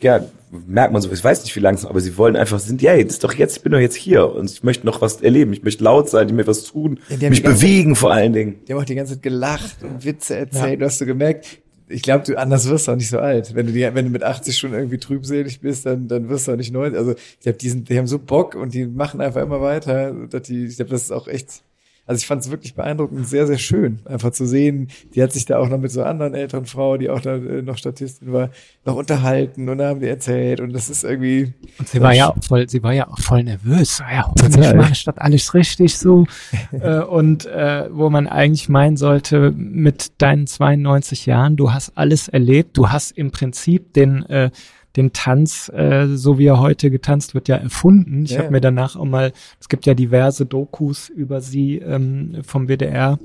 [0.00, 0.20] ja,
[0.66, 3.14] merkt man so, ich weiß nicht wie langsam, aber sie wollen einfach, sind, ja, das
[3.14, 5.62] ist doch jetzt, ich bin doch jetzt hier und ich möchte noch was erleben, ich
[5.62, 8.56] möchte laut sein, ich möchte was tun, Ja, mich bewegen vor allen Dingen.
[8.66, 10.80] Die haben auch die ganze Zeit gelacht und Witze erzählt.
[10.80, 11.46] Du hast du gemerkt,
[11.88, 13.54] ich glaube, du anders wirst du auch nicht so alt.
[13.54, 16.52] Wenn du die, wenn du mit 80 schon irgendwie trübselig bist, dann, dann wirst du
[16.52, 16.98] auch nicht 90.
[16.98, 20.12] Also ich glaube, die sind, die haben so Bock und die machen einfach immer weiter.
[20.28, 21.62] Dass die, ich glaube, das ist auch echt.
[22.06, 24.88] Also ich fand es wirklich beeindruckend, sehr, sehr schön, einfach zu sehen.
[25.14, 27.36] Die hat sich da auch noch mit so einer anderen älteren Frau, die auch da
[27.36, 28.50] äh, noch Statistin war,
[28.84, 31.54] noch unterhalten und da haben die erzählt und das ist irgendwie.
[31.78, 34.00] Und sie war ja auch voll, sie war ja auch voll nervös.
[34.00, 34.76] Ja, hoffentlich Total.
[34.76, 36.26] mache ich das alles richtig so.
[36.72, 42.28] äh, und äh, wo man eigentlich meinen sollte, mit deinen 92 Jahren, du hast alles
[42.28, 44.50] erlebt, du hast im Prinzip den äh,
[44.96, 48.24] den Tanz, äh, so wie er heute getanzt wird, ja erfunden.
[48.24, 52.38] Ich Ja, habe mir danach auch mal, es gibt ja diverse Dokus über sie ähm,
[52.44, 53.18] vom WDR,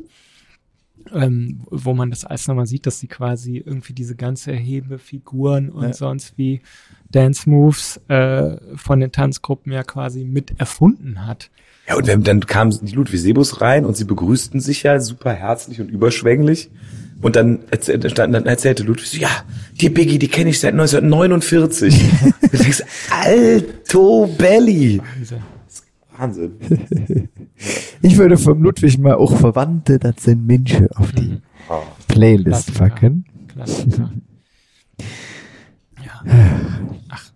[1.13, 5.84] ähm, wo man das alles nochmal sieht, dass sie quasi irgendwie diese ganze Hebefiguren und
[5.84, 5.93] Ja.
[5.93, 6.62] sonst wie
[7.12, 11.49] Dance Moves äh, von den Tanzgruppen ja quasi mit erfunden hat.
[11.88, 15.34] Ja, und wenn, dann kam die Ludwig Sebus rein und sie begrüßten sich ja super
[15.34, 16.69] herzlich und überschwänglich.
[17.21, 19.29] Und dann, erzähl, dann dann erzählte Ludwig so, ja,
[19.82, 22.01] die Biggie, die kenne ich seit 1949.
[22.51, 25.01] du denkst, Alto Belly.
[26.17, 26.53] Wahnsinn.
[28.01, 31.82] Ich würde vom Ludwig mal auch Verwandte, das sind Menschen, auf die Oh.
[32.08, 32.79] Playlist Klassiker.
[32.89, 33.25] packen.
[33.49, 34.12] Klassiker.
[36.05, 36.23] Ja.
[37.10, 37.32] Ach,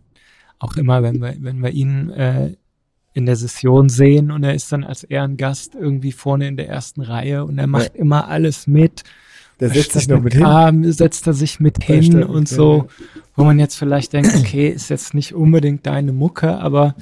[0.60, 2.56] auch immer, wenn wir, wenn wir ihn äh,
[3.14, 7.02] in der Session sehen und er ist dann als Ehrengast irgendwie vorne in der ersten
[7.02, 9.04] Reihe und er macht immer alles mit.
[9.60, 10.44] Der setzt sich noch mit hin.
[10.44, 14.14] Arm setzt er sich mit Bei hin und mit so, hin, wo man jetzt vielleicht
[14.14, 16.96] denkt, okay, ist jetzt nicht unbedingt deine Mucke, aber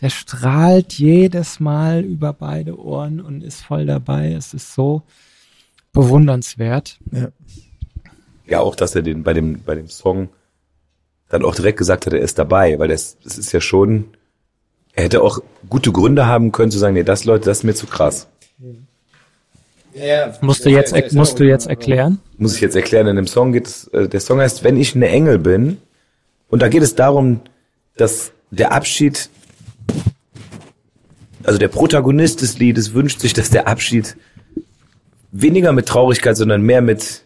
[0.00, 4.32] der strahlt jedes Mal über beide Ohren und ist voll dabei.
[4.32, 5.02] Es ist so
[5.92, 6.98] bewundernswert.
[8.46, 10.30] Ja, auch, dass er den bei dem, bei dem Song
[11.28, 14.06] dann auch direkt gesagt hat, er ist dabei, weil das, das ist ja schon,
[14.92, 17.74] er hätte auch gute Gründe haben können zu sagen, nee, das Leute, das ist mir
[17.74, 18.28] zu krass.
[20.40, 22.18] Musst du jetzt, musst du jetzt erklären?
[22.40, 24.96] muss ich jetzt erklären, in dem Song geht es, äh, der Song heißt, wenn ich
[24.96, 25.76] eine Engel bin.
[26.48, 27.42] Und da geht es darum,
[27.96, 29.28] dass der Abschied,
[31.44, 34.16] also der Protagonist des Liedes wünscht sich, dass der Abschied
[35.32, 37.24] weniger mit Traurigkeit, sondern mehr mit,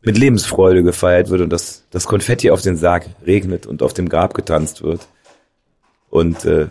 [0.00, 4.08] mit Lebensfreude gefeiert wird und dass das Konfetti auf den Sarg regnet und auf dem
[4.08, 5.06] Grab getanzt wird.
[6.08, 6.68] Und äh,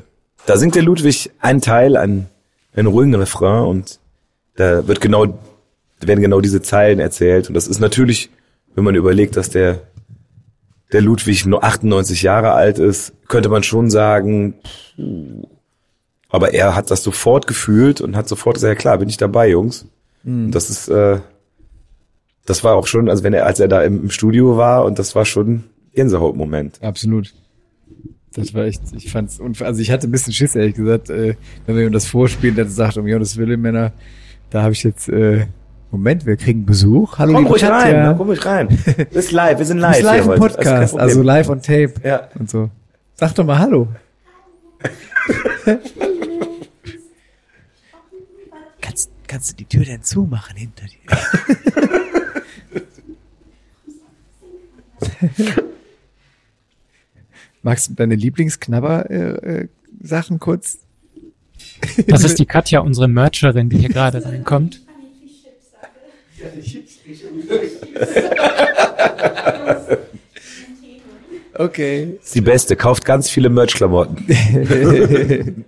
[0.47, 2.29] da singt der Ludwig einen Teil, einen,
[2.75, 3.99] einen ruhigen Refrain und
[4.57, 5.39] da wird genau,
[6.01, 7.47] werden genau diese Zeilen erzählt.
[7.47, 8.29] Und das ist natürlich
[8.77, 9.81] wenn man überlegt, dass der,
[10.93, 14.53] der Ludwig nur 98 Jahre alt ist, könnte man schon sagen,
[16.29, 19.49] aber er hat das sofort gefühlt und hat sofort gesagt, ja klar, bin ich dabei,
[19.49, 19.87] Jungs.
[20.23, 21.21] Und das ist, äh,
[22.45, 24.99] das war auch schon, also wenn er, als er da im, im Studio war und
[24.99, 25.63] das war schon
[25.95, 26.79] Gänsehautmoment.
[26.83, 27.33] Absolut.
[28.35, 31.33] Das war echt, ich fand's, also ich hatte ein bisschen Schiss, ehrlich gesagt, äh,
[31.65, 33.91] wenn wir ihm das vorspielen, dann sagt, um Jonas Wille, Männer,
[34.49, 35.47] da habe ich jetzt, äh,
[35.91, 37.17] Moment, wir kriegen Besuch.
[37.17, 38.67] Hallo, Komm ruhig rein, komm ruhig rein.
[39.13, 39.97] Das ist live, wir sind live.
[39.97, 41.09] ist live im Podcast, Problem.
[41.09, 42.27] also live on tape Ja.
[42.37, 42.69] und so.
[43.15, 43.87] Sag doch mal Hallo.
[48.81, 50.97] kannst, kannst du die Tür denn zumachen hinter dir?
[57.63, 60.79] Magst du deine Lieblingsknabber-Sachen kurz?
[62.07, 64.81] Das ist die Katja, unsere Mercherin, die hier gerade reinkommt.
[71.53, 72.17] Okay.
[72.21, 74.25] ist die beste, kauft ganz viele Merch-Klamotten.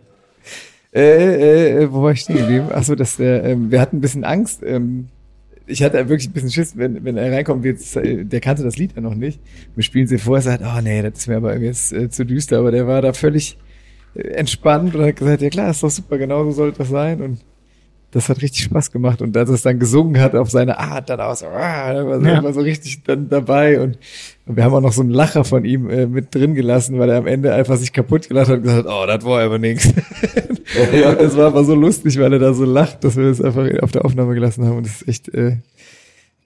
[0.91, 2.71] Äh, äh, wo war ich stehen geblieben?
[2.71, 4.63] Achso, dass der, ähm, wir hatten ein bisschen Angst.
[4.63, 5.09] Ähm,
[5.67, 8.75] ich hatte wirklich ein bisschen Schiss, wenn, wenn er reinkommt, jetzt, äh, der kannte das
[8.75, 9.39] Lied ja noch nicht.
[9.75, 12.25] Wir spielen sie vor, er sagt, oh nee, das ist mir aber jetzt äh, zu
[12.25, 13.68] düster, aber der war da völlig äh,
[14.15, 17.21] entspannt und hat gesagt, ja klar, ist doch super, genau so sollte das sein.
[17.21, 17.39] Und
[18.11, 19.21] das hat richtig Spaß gemacht.
[19.21, 22.07] Und als er es dann gesungen hat auf seine Art, dann auch so, ah, da
[22.07, 22.43] war so, Ja.
[22.43, 23.79] war so richtig dann dabei.
[23.79, 23.99] Und,
[24.47, 27.09] und wir haben auch noch so einen Lacher von ihm äh, mit drin gelassen, weil
[27.09, 29.59] er am Ende einfach sich kaputt gelacht hat und gesagt hat, oh, das war aber
[29.59, 29.87] nix.
[30.93, 33.67] ja, das war aber so lustig, weil er da so lacht, dass wir das einfach
[33.83, 34.77] auf der Aufnahme gelassen haben.
[34.77, 35.57] Und das ist echt, äh,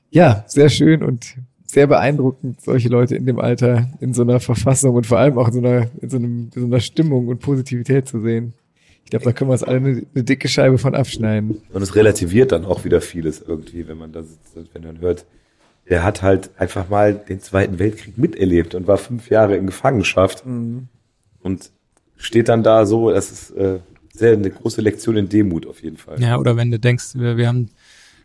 [0.10, 1.38] ja, sehr schön und
[1.74, 5.48] sehr beeindruckend, solche Leute in dem Alter in so einer Verfassung und vor allem auch
[5.48, 8.54] in so einer, in so, einem, in so einer Stimmung und Positivität zu sehen.
[9.04, 11.62] Ich glaube, da können wir uns alle eine, eine dicke Scheibe von abschneiden.
[11.74, 15.02] Und es relativiert dann auch wieder vieles irgendwie, wenn man da sitzt und wenn man
[15.02, 15.26] hört,
[15.90, 20.46] der hat halt einfach mal den Zweiten Weltkrieg miterlebt und war fünf Jahre in Gefangenschaft
[20.46, 21.72] und
[22.16, 23.80] steht dann da so, das ist äh,
[24.14, 26.22] sehr eine große Lektion in Demut auf jeden Fall.
[26.22, 27.72] Ja, oder wenn du denkst, wir, wir haben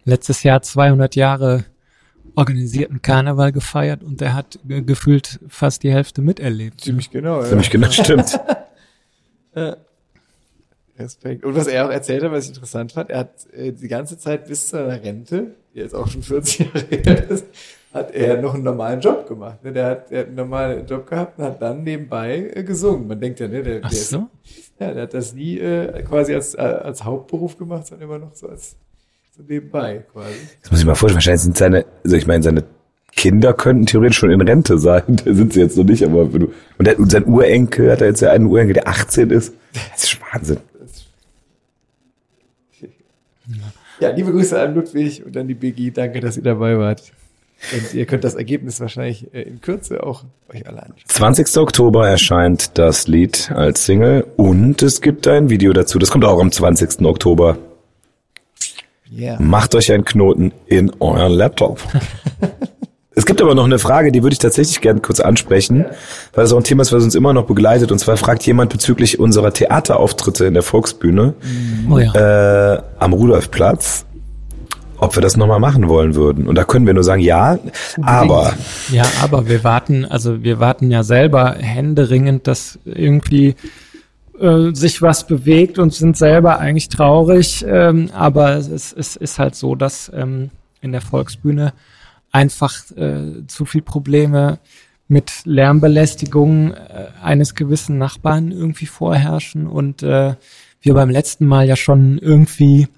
[0.04, 1.64] letztes Jahr 200 Jahre
[2.38, 6.80] organisierten Karneval gefeiert und der hat ge- gefühlt fast die Hälfte miterlebt.
[6.80, 7.40] Ziemlich genau.
[7.42, 7.48] Ja.
[7.48, 8.38] Ziemlich genau, stimmt.
[10.98, 11.44] Respekt.
[11.44, 14.18] Und was er auch erzählt hat, was ich interessant fand, er hat äh, die ganze
[14.18, 17.46] Zeit bis zu seiner Rente, die jetzt auch schon 40 Jahre her ist,
[17.92, 19.62] hat er noch einen normalen Job gemacht.
[19.64, 19.72] Ne?
[19.72, 23.06] Der, hat, der hat einen normalen Job gehabt und hat dann nebenbei äh, gesungen.
[23.06, 24.28] Man denkt ja, ne, der, Ach der, ist, so?
[24.80, 28.34] ja, der hat das nie äh, quasi als, äh, als Hauptberuf gemacht, sondern immer noch
[28.34, 28.76] so als
[29.38, 30.34] so nebenbei quasi.
[30.62, 32.64] Das muss ich mal vorstellen, wahrscheinlich sind seine, also ich meine, seine
[33.12, 35.02] Kinder könnten theoretisch schon in Rente sein.
[35.24, 38.00] Da sind sie jetzt noch nicht, aber wenn du, und, der, und sein Urenkel hat
[38.00, 39.54] er jetzt ja einen Urenkel, der 18 ist.
[39.92, 40.58] Das ist Wahnsinn.
[44.00, 45.90] Ja, liebe Grüße an Ludwig und an die Biggie.
[45.90, 47.12] Danke, dass ihr dabei wart.
[47.72, 51.02] Und ihr könnt das Ergebnis wahrscheinlich äh, in Kürze auch euch alle anschauen.
[51.08, 51.56] 20.
[51.56, 55.98] Oktober erscheint das Lied als Single und es gibt ein Video dazu.
[55.98, 57.04] Das kommt auch am 20.
[57.04, 57.58] Oktober.
[59.10, 59.36] Ja.
[59.40, 61.80] Macht euch einen Knoten in euren Laptop.
[63.14, 65.86] es gibt aber noch eine Frage, die würde ich tatsächlich gerne kurz ansprechen,
[66.34, 67.90] weil das auch ein Thema ist, was uns immer noch begleitet.
[67.90, 71.34] Und zwar fragt jemand bezüglich unserer Theaterauftritte in der Volksbühne
[71.90, 72.74] Oh ja.
[72.74, 74.04] äh, am Rudolfplatz,
[74.98, 76.46] ob wir das nochmal machen wollen würden.
[76.46, 77.58] Und da können wir nur sagen, ja,
[78.02, 78.52] aber
[78.92, 83.54] Ja, aber wir warten, also wir warten ja selber händeringend, dass irgendwie
[84.40, 87.64] äh, sich was bewegt und sind selber eigentlich traurig.
[87.68, 91.72] Ähm, aber es, ist- es ist halt so, dass ähm, in der Volksbühne
[92.32, 94.58] einfach äh, zu viel Probleme
[95.08, 100.34] mit Lärmbelästigung äh, eines gewissen Nachbarn irgendwie vorherrschen und äh,
[100.80, 102.88] wir beim letzten Mal ja schon irgendwie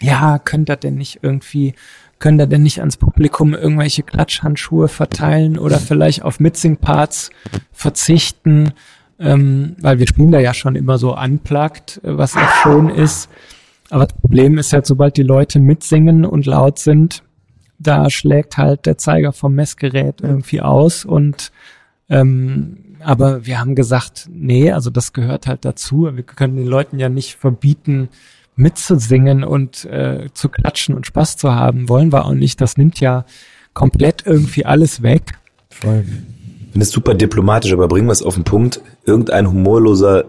[0.00, 1.74] ja, könnt ihr denn nicht irgendwie,
[2.18, 7.30] könnt ihr denn nicht ans Publikum irgendwelche Klatschhandschuhe verteilen oder vielleicht auf Mitsing-Parts
[7.70, 8.72] verzichten,
[9.22, 13.28] ähm, weil wir spielen da ja schon immer so unplugged, äh, was auch schön ist.
[13.90, 17.22] Aber das Problem ist halt, sobald die Leute mitsingen und laut sind,
[17.78, 21.52] da schlägt halt der Zeiger vom Messgerät irgendwie aus und
[22.08, 26.08] ähm, aber wir haben gesagt, nee, also das gehört halt dazu.
[26.12, 28.08] Wir können den Leuten ja nicht verbieten,
[28.54, 31.88] mitzusingen und äh, zu klatschen und Spaß zu haben.
[31.88, 32.60] Wollen wir auch nicht.
[32.60, 33.24] Das nimmt ja
[33.74, 35.22] komplett irgendwie alles weg.
[35.70, 36.04] Voll.
[36.72, 38.80] Finde es super diplomatisch, aber bringen wir es auf den Punkt.
[39.04, 40.24] Irgendein humorloser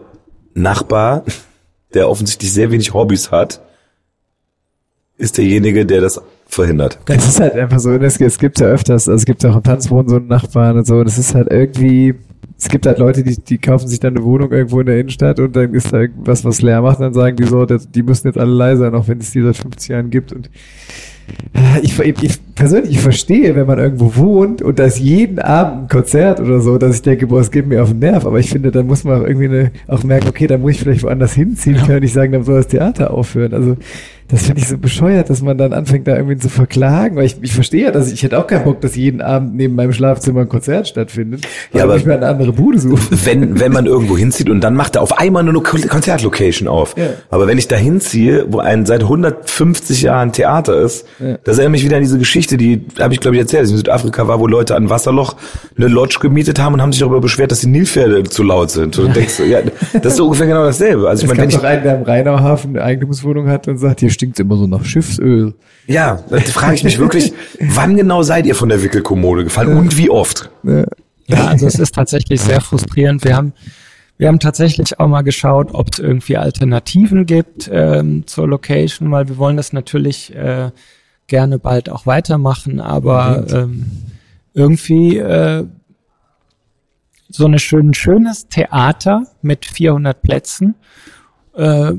[0.54, 1.24] Nachbar,
[1.94, 3.62] der offensichtlich sehr wenig Hobbys hat,
[5.18, 7.00] ist derjenige, der das verhindert.
[7.08, 9.64] Es ist halt einfach so, es, es gibt ja öfters, also es gibt auch im
[9.64, 12.16] Tanzboden so einen Nachbarn und so, das ist halt irgendwie,
[12.58, 15.40] es gibt halt Leute, die, die kaufen sich dann eine Wohnung irgendwo in der Innenstadt
[15.40, 18.28] und dann ist da irgendwas, was leer macht, dann sagen die so, das, die müssen
[18.28, 20.50] jetzt alle leise sein, auch wenn es die seit 50 Jahren gibt und
[21.82, 25.88] ich, ich persönlich, ich verstehe, wenn man irgendwo wohnt und da ist jeden Abend ein
[25.88, 28.26] Konzert oder so, dass ich denke, boah, es geht mir auf den Nerv.
[28.26, 30.80] Aber ich finde, dann muss man auch irgendwie eine, auch merken, okay, da muss ich
[30.80, 31.76] vielleicht woanders hinziehen.
[31.76, 31.82] Ja.
[31.82, 33.54] Ich kann nicht sagen, dann soll das Theater aufhören.
[33.54, 33.78] Also
[34.30, 37.38] das finde ich so bescheuert, dass man dann anfängt, da irgendwie zu verklagen, weil ich,
[37.42, 39.94] ich verstehe ja, dass ich, ich hätte auch keinen Bock, dass jeden Abend neben meinem
[39.94, 41.46] Schlafzimmer ein Konzert stattfindet.
[41.74, 43.20] Ja, aber ich mir eine andere Bude suchen.
[43.26, 46.96] Wenn, wenn man irgendwo hinzieht und dann macht er auf einmal nur eine Konzertlocation auf.
[46.98, 47.08] Ja.
[47.30, 51.38] Aber wenn ich da hinziehe, wo ein seit 150 Jahren Theater ist, ja.
[51.44, 53.74] das erinnert mich wieder an diese Geschichte, die habe ich glaube ich erzählt, dass ich
[53.74, 55.36] in Südafrika war, wo Leute an Wasserloch
[55.78, 58.98] eine Lodge gemietet haben und haben sich darüber beschwert, dass die Nilpferde zu laut sind.
[58.98, 59.60] Und du denkst, ja,
[59.94, 61.08] das ist so ungefähr genau dasselbe.
[61.08, 64.00] Also ich meine, wenn ich doch einen, der im Rheinauhafen eine Eigentumswohnung hat und sagt,
[64.00, 65.54] hier stinkt immer so nach Schiffsöl.
[65.88, 69.76] Ja, da frage ich mich wirklich, wann genau seid ihr von der Wickelkommode gefallen ja.
[69.76, 70.50] und wie oft?
[70.64, 70.86] Ja.
[71.28, 73.24] ja, also es ist tatsächlich sehr frustrierend.
[73.26, 73.54] Wir haben
[74.18, 79.28] wir haben tatsächlich auch mal geschaut, ob es irgendwie Alternativen gibt ähm, zur Location, weil
[79.28, 80.70] wir wollen das natürlich äh,
[81.28, 83.92] gerne bald auch weitermachen, aber ähm,
[84.54, 85.66] irgendwie äh,
[87.28, 90.76] so eine schön schönes Theater mit 400 Plätzen
[91.56, 91.94] äh,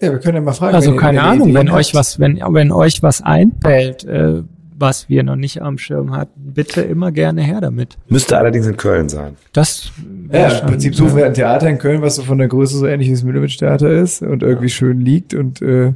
[0.00, 0.74] ja, wir können ja mal fragen.
[0.74, 4.42] Also wenn keine Ahnung, wenn euch was, wenn, wenn euch was einfällt, äh,
[4.78, 7.96] was wir noch nicht am Schirm hatten, bitte immer gerne her damit.
[8.08, 9.36] Müsste allerdings in Köln sein.
[9.52, 9.90] Das
[10.30, 12.76] ja, schon, im Prinzip suchen wir ein Theater in Köln, was so von der Größe
[12.76, 15.94] so ähnlich wie das Milovic Theater ist und irgendwie schön liegt und äh,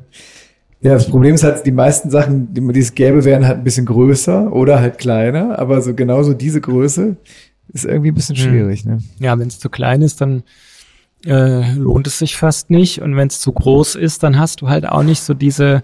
[0.82, 3.64] ja, das Problem ist halt, die meisten Sachen, die, die es gäbe, wären halt ein
[3.64, 7.16] bisschen größer oder halt kleiner, aber so genauso diese Größe
[7.72, 8.44] ist irgendwie ein bisschen hm.
[8.44, 8.84] schwierig.
[8.86, 8.98] Ne?
[9.18, 10.42] Ja, wenn es zu klein ist, dann
[11.26, 13.02] äh, lohnt es sich fast nicht.
[13.02, 15.82] Und wenn es zu groß ist, dann hast du halt auch nicht so diese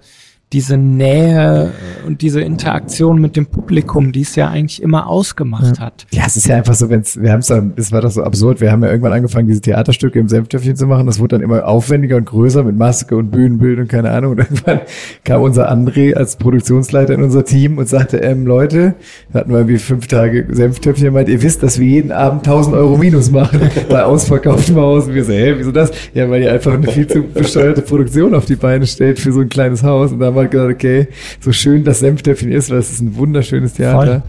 [0.56, 1.70] diese Nähe
[2.06, 6.06] und diese Interaktion mit dem Publikum, die es ja eigentlich immer ausgemacht hat.
[6.12, 8.22] Ja, es ist ja einfach so, wenn's, wir haben es dann, es war doch so
[8.22, 11.42] absurd, wir haben ja irgendwann angefangen, diese Theaterstücke im Senftöpfchen zu machen, das wurde dann
[11.42, 14.32] immer aufwendiger und größer mit Maske und Bühnenbild und keine Ahnung.
[14.32, 14.80] Und irgendwann
[15.24, 18.94] kam unser André als Produktionsleiter in unser Team und sagte, ähm, Leute,
[19.34, 22.96] hatten wir irgendwie fünf Tage Senftöpfchen, meint, ihr wisst, dass wir jeden Abend 1000 Euro
[22.96, 25.06] Minus machen bei ausverkauftem Haus.
[25.06, 25.92] Und wir so, hä, wieso das?
[26.14, 29.40] Ja, weil ihr einfach eine viel zu besteuerte Produktion auf die Beine stellt für so
[29.40, 30.12] ein kleines Haus.
[30.12, 31.08] Und da haben wir gedacht, okay,
[31.40, 34.20] so schön das Senftöpfchen ist, weil es ist ein wunderschönes Theater.
[34.20, 34.22] Voll.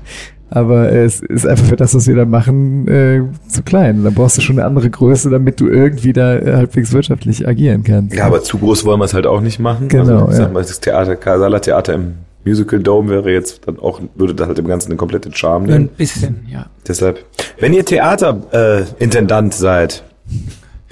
[0.50, 4.06] Aber es ist einfach für das, was wir da machen, äh, zu klein.
[4.06, 7.84] Da brauchst du schon eine andere Größe, damit du irgendwie da äh, halbwegs wirtschaftlich agieren
[7.84, 8.16] kannst.
[8.16, 9.90] Ja, aber zu groß wollen wir es halt auch nicht machen.
[9.90, 10.26] Genau.
[10.26, 12.14] Also, ich sag mal, das Theater, Kasala Theater im
[12.46, 15.76] Musical Dome wäre jetzt dann auch, würde da halt im Ganzen den kompletten Charme nehmen.
[15.76, 16.68] Ein bisschen, ja.
[16.88, 17.26] Deshalb,
[17.60, 20.04] wenn ihr Theaterintendant äh, seid,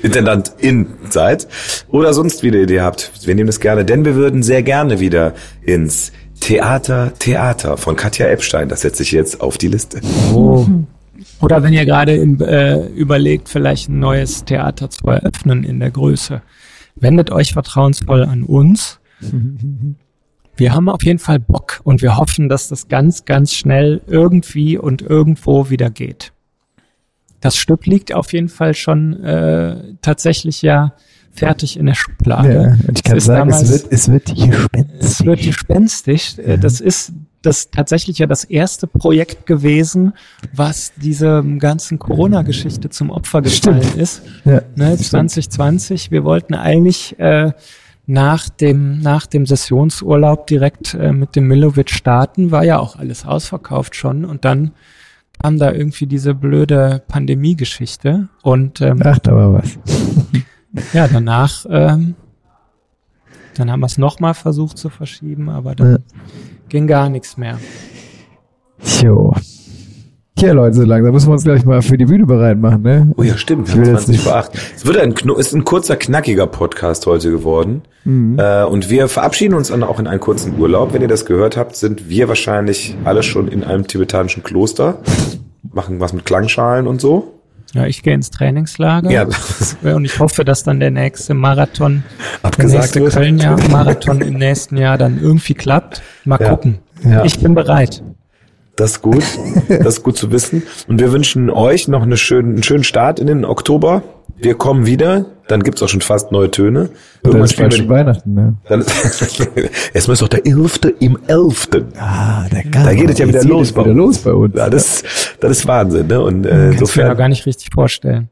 [0.01, 1.47] Intendantin seid
[1.87, 3.11] oder sonst wieder Idee habt.
[3.25, 8.27] Wir nehmen es gerne, denn wir würden sehr gerne wieder ins Theater Theater von Katja
[8.27, 8.69] Epstein.
[8.69, 10.01] Das setze ich jetzt auf die Liste.
[10.33, 10.67] Oh.
[11.41, 16.41] Oder wenn ihr gerade äh, überlegt, vielleicht ein neues Theater zu eröffnen in der Größe,
[16.95, 18.99] wendet euch vertrauensvoll an uns.
[20.57, 24.77] Wir haben auf jeden Fall Bock und wir hoffen, dass das ganz, ganz schnell irgendwie
[24.77, 26.34] und irgendwo wieder geht
[27.45, 30.93] das Stück liegt auf jeden Fall schon äh, tatsächlich ja
[31.31, 32.53] fertig in der Schublade.
[32.53, 34.99] Ja, und ich kann es sagen, damals, es wird, es wird gespenstisch.
[34.99, 36.37] Es wird gespenstisch.
[36.39, 36.57] Äh, ja.
[36.57, 40.13] Das ist das tatsächlich ja das erste Projekt gewesen,
[40.53, 43.97] was diese ganzen Corona-Geschichte zum Opfer gefallen stimmt.
[43.97, 44.23] ist.
[44.45, 46.09] Ja, ne, 2020.
[46.09, 47.51] Wir wollten eigentlich äh,
[48.07, 53.23] nach dem nach dem Sessionsurlaub direkt äh, mit dem Milovic starten, war ja auch alles
[53.23, 54.71] ausverkauft schon und dann
[55.41, 59.77] kam da irgendwie diese blöde Pandemie-Geschichte und ähm, Ach, da war was.
[60.93, 62.15] ja, danach ähm,
[63.57, 65.97] dann haben wir es nochmal versucht zu verschieben, aber dann ja.
[66.69, 67.57] ging gar nichts mehr.
[69.01, 69.33] Jo.
[70.37, 73.13] Ja, Leute, so langsam müssen wir uns gleich mal für die Bühne bereit machen, ne?
[73.15, 73.73] Oh ja, stimmt.
[73.73, 74.51] Wir haben 20 vor 8.
[74.75, 77.83] Es wird ein, ist ein kurzer, knackiger Podcast heute geworden.
[78.03, 78.37] Mhm.
[78.37, 80.93] Äh, und wir verabschieden uns dann auch in einen kurzen Urlaub.
[80.93, 84.99] Wenn ihr das gehört habt, sind wir wahrscheinlich alle schon in einem tibetanischen Kloster.
[85.71, 87.31] Machen was mit Klangschalen und so.
[87.73, 89.11] Ja, ich gehe ins Trainingslager.
[89.11, 89.27] Ja.
[89.83, 92.03] Und ich hoffe, dass dann der nächste Marathon,
[92.43, 96.01] Abgesagt der nächste Köln-Marathon im nächsten Jahr dann irgendwie klappt.
[96.25, 96.49] Mal ja.
[96.49, 96.79] gucken.
[97.03, 97.23] Ja.
[97.23, 98.03] Ich bin bereit.
[98.75, 99.23] Das ist gut.
[99.67, 100.63] Das ist gut zu wissen.
[100.87, 104.03] Und wir wünschen euch noch eine schönen, einen schönen Start in den Oktober.
[104.37, 105.25] Wir kommen wieder.
[105.47, 106.89] Dann gibt's auch schon fast neue Töne.
[107.23, 108.55] Irgendwann ist bald schon Weihnachten, ne?
[108.67, 108.81] Dann
[109.93, 110.79] es ist doch der 11.
[110.99, 111.69] im 11.
[111.97, 114.55] Ah, der Da geht es ja wieder los, bei, wieder los bei uns.
[114.55, 115.03] Ja, das,
[115.39, 116.21] das ist Wahnsinn, ne?
[116.21, 117.05] Und äh, insofern.
[117.05, 118.29] Ich mir gar nicht richtig vorstellen.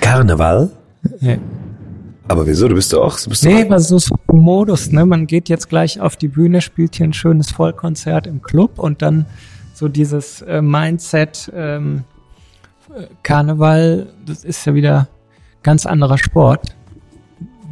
[0.00, 0.70] Karneval?
[1.20, 1.36] Ja.
[2.26, 2.68] Aber wieso?
[2.68, 3.20] Du bist doch auch.
[3.20, 5.06] Du bist nee, aber so ist Modus, ne?
[5.06, 9.02] Man geht jetzt gleich auf die Bühne, spielt hier ein schönes Vollkonzert im Club und
[9.02, 9.26] dann
[9.80, 12.04] so dieses äh, Mindset ähm,
[13.22, 15.08] Karneval, das ist ja wieder
[15.62, 16.76] ganz anderer Sport.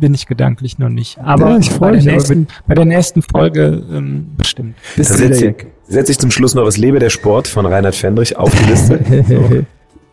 [0.00, 1.18] bin ich gedanklich noch nicht.
[1.18, 4.76] Aber Ja, ich freu bei, mich, nächsten, bei der nächsten Folge ähm, bestimmt.
[4.94, 5.66] Wieder setze Jack.
[5.86, 9.00] setz ich zum Schluss noch das Lebe der Sport von Reinhard Fendrich auf die Liste.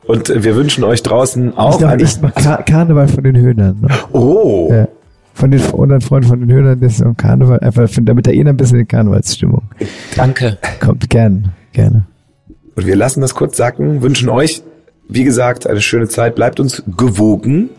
[0.05, 2.03] Und äh, wir wünschen euch draußen Ich, auch eine...
[2.03, 3.79] ich mach Kar Karneval von den Höhnern.
[3.79, 3.87] Ne?
[4.11, 4.87] Oh, Ja.
[5.33, 8.43] Von den unseren Freunden von den Höhnern, das ist am Karneval, einfach, damit er eh
[8.45, 9.63] ein bisschen in Karnevalsstimmung
[10.15, 10.57] Danke.
[10.79, 11.09] kommt.
[11.09, 12.05] Gern, gerne.
[12.75, 14.63] und wir lassen das kurz sacken, wünschen euch,
[15.07, 16.35] wie gesagt, eine schöne Zeit.
[16.35, 17.69] Bleibt uns gewogen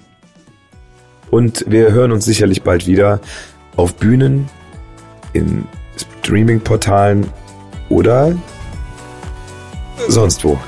[1.31, 3.21] und wir hören uns sicherlich bald wieder
[3.77, 4.49] auf Bühnen,
[5.33, 5.65] in
[6.23, 7.27] Streaming-Portalen
[7.89, 8.33] oder
[10.09, 10.59] sonst wo.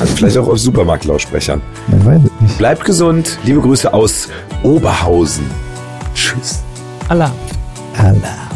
[0.00, 1.60] Also vielleicht auch auf Supermarktlautsprechern.
[1.88, 2.58] Man weiß es nicht.
[2.58, 3.38] Bleibt gesund.
[3.44, 4.28] Liebe Grüße aus
[4.62, 5.46] Oberhausen.
[6.14, 6.62] Tschüss.
[7.08, 7.32] Allah.
[7.98, 8.53] Allah.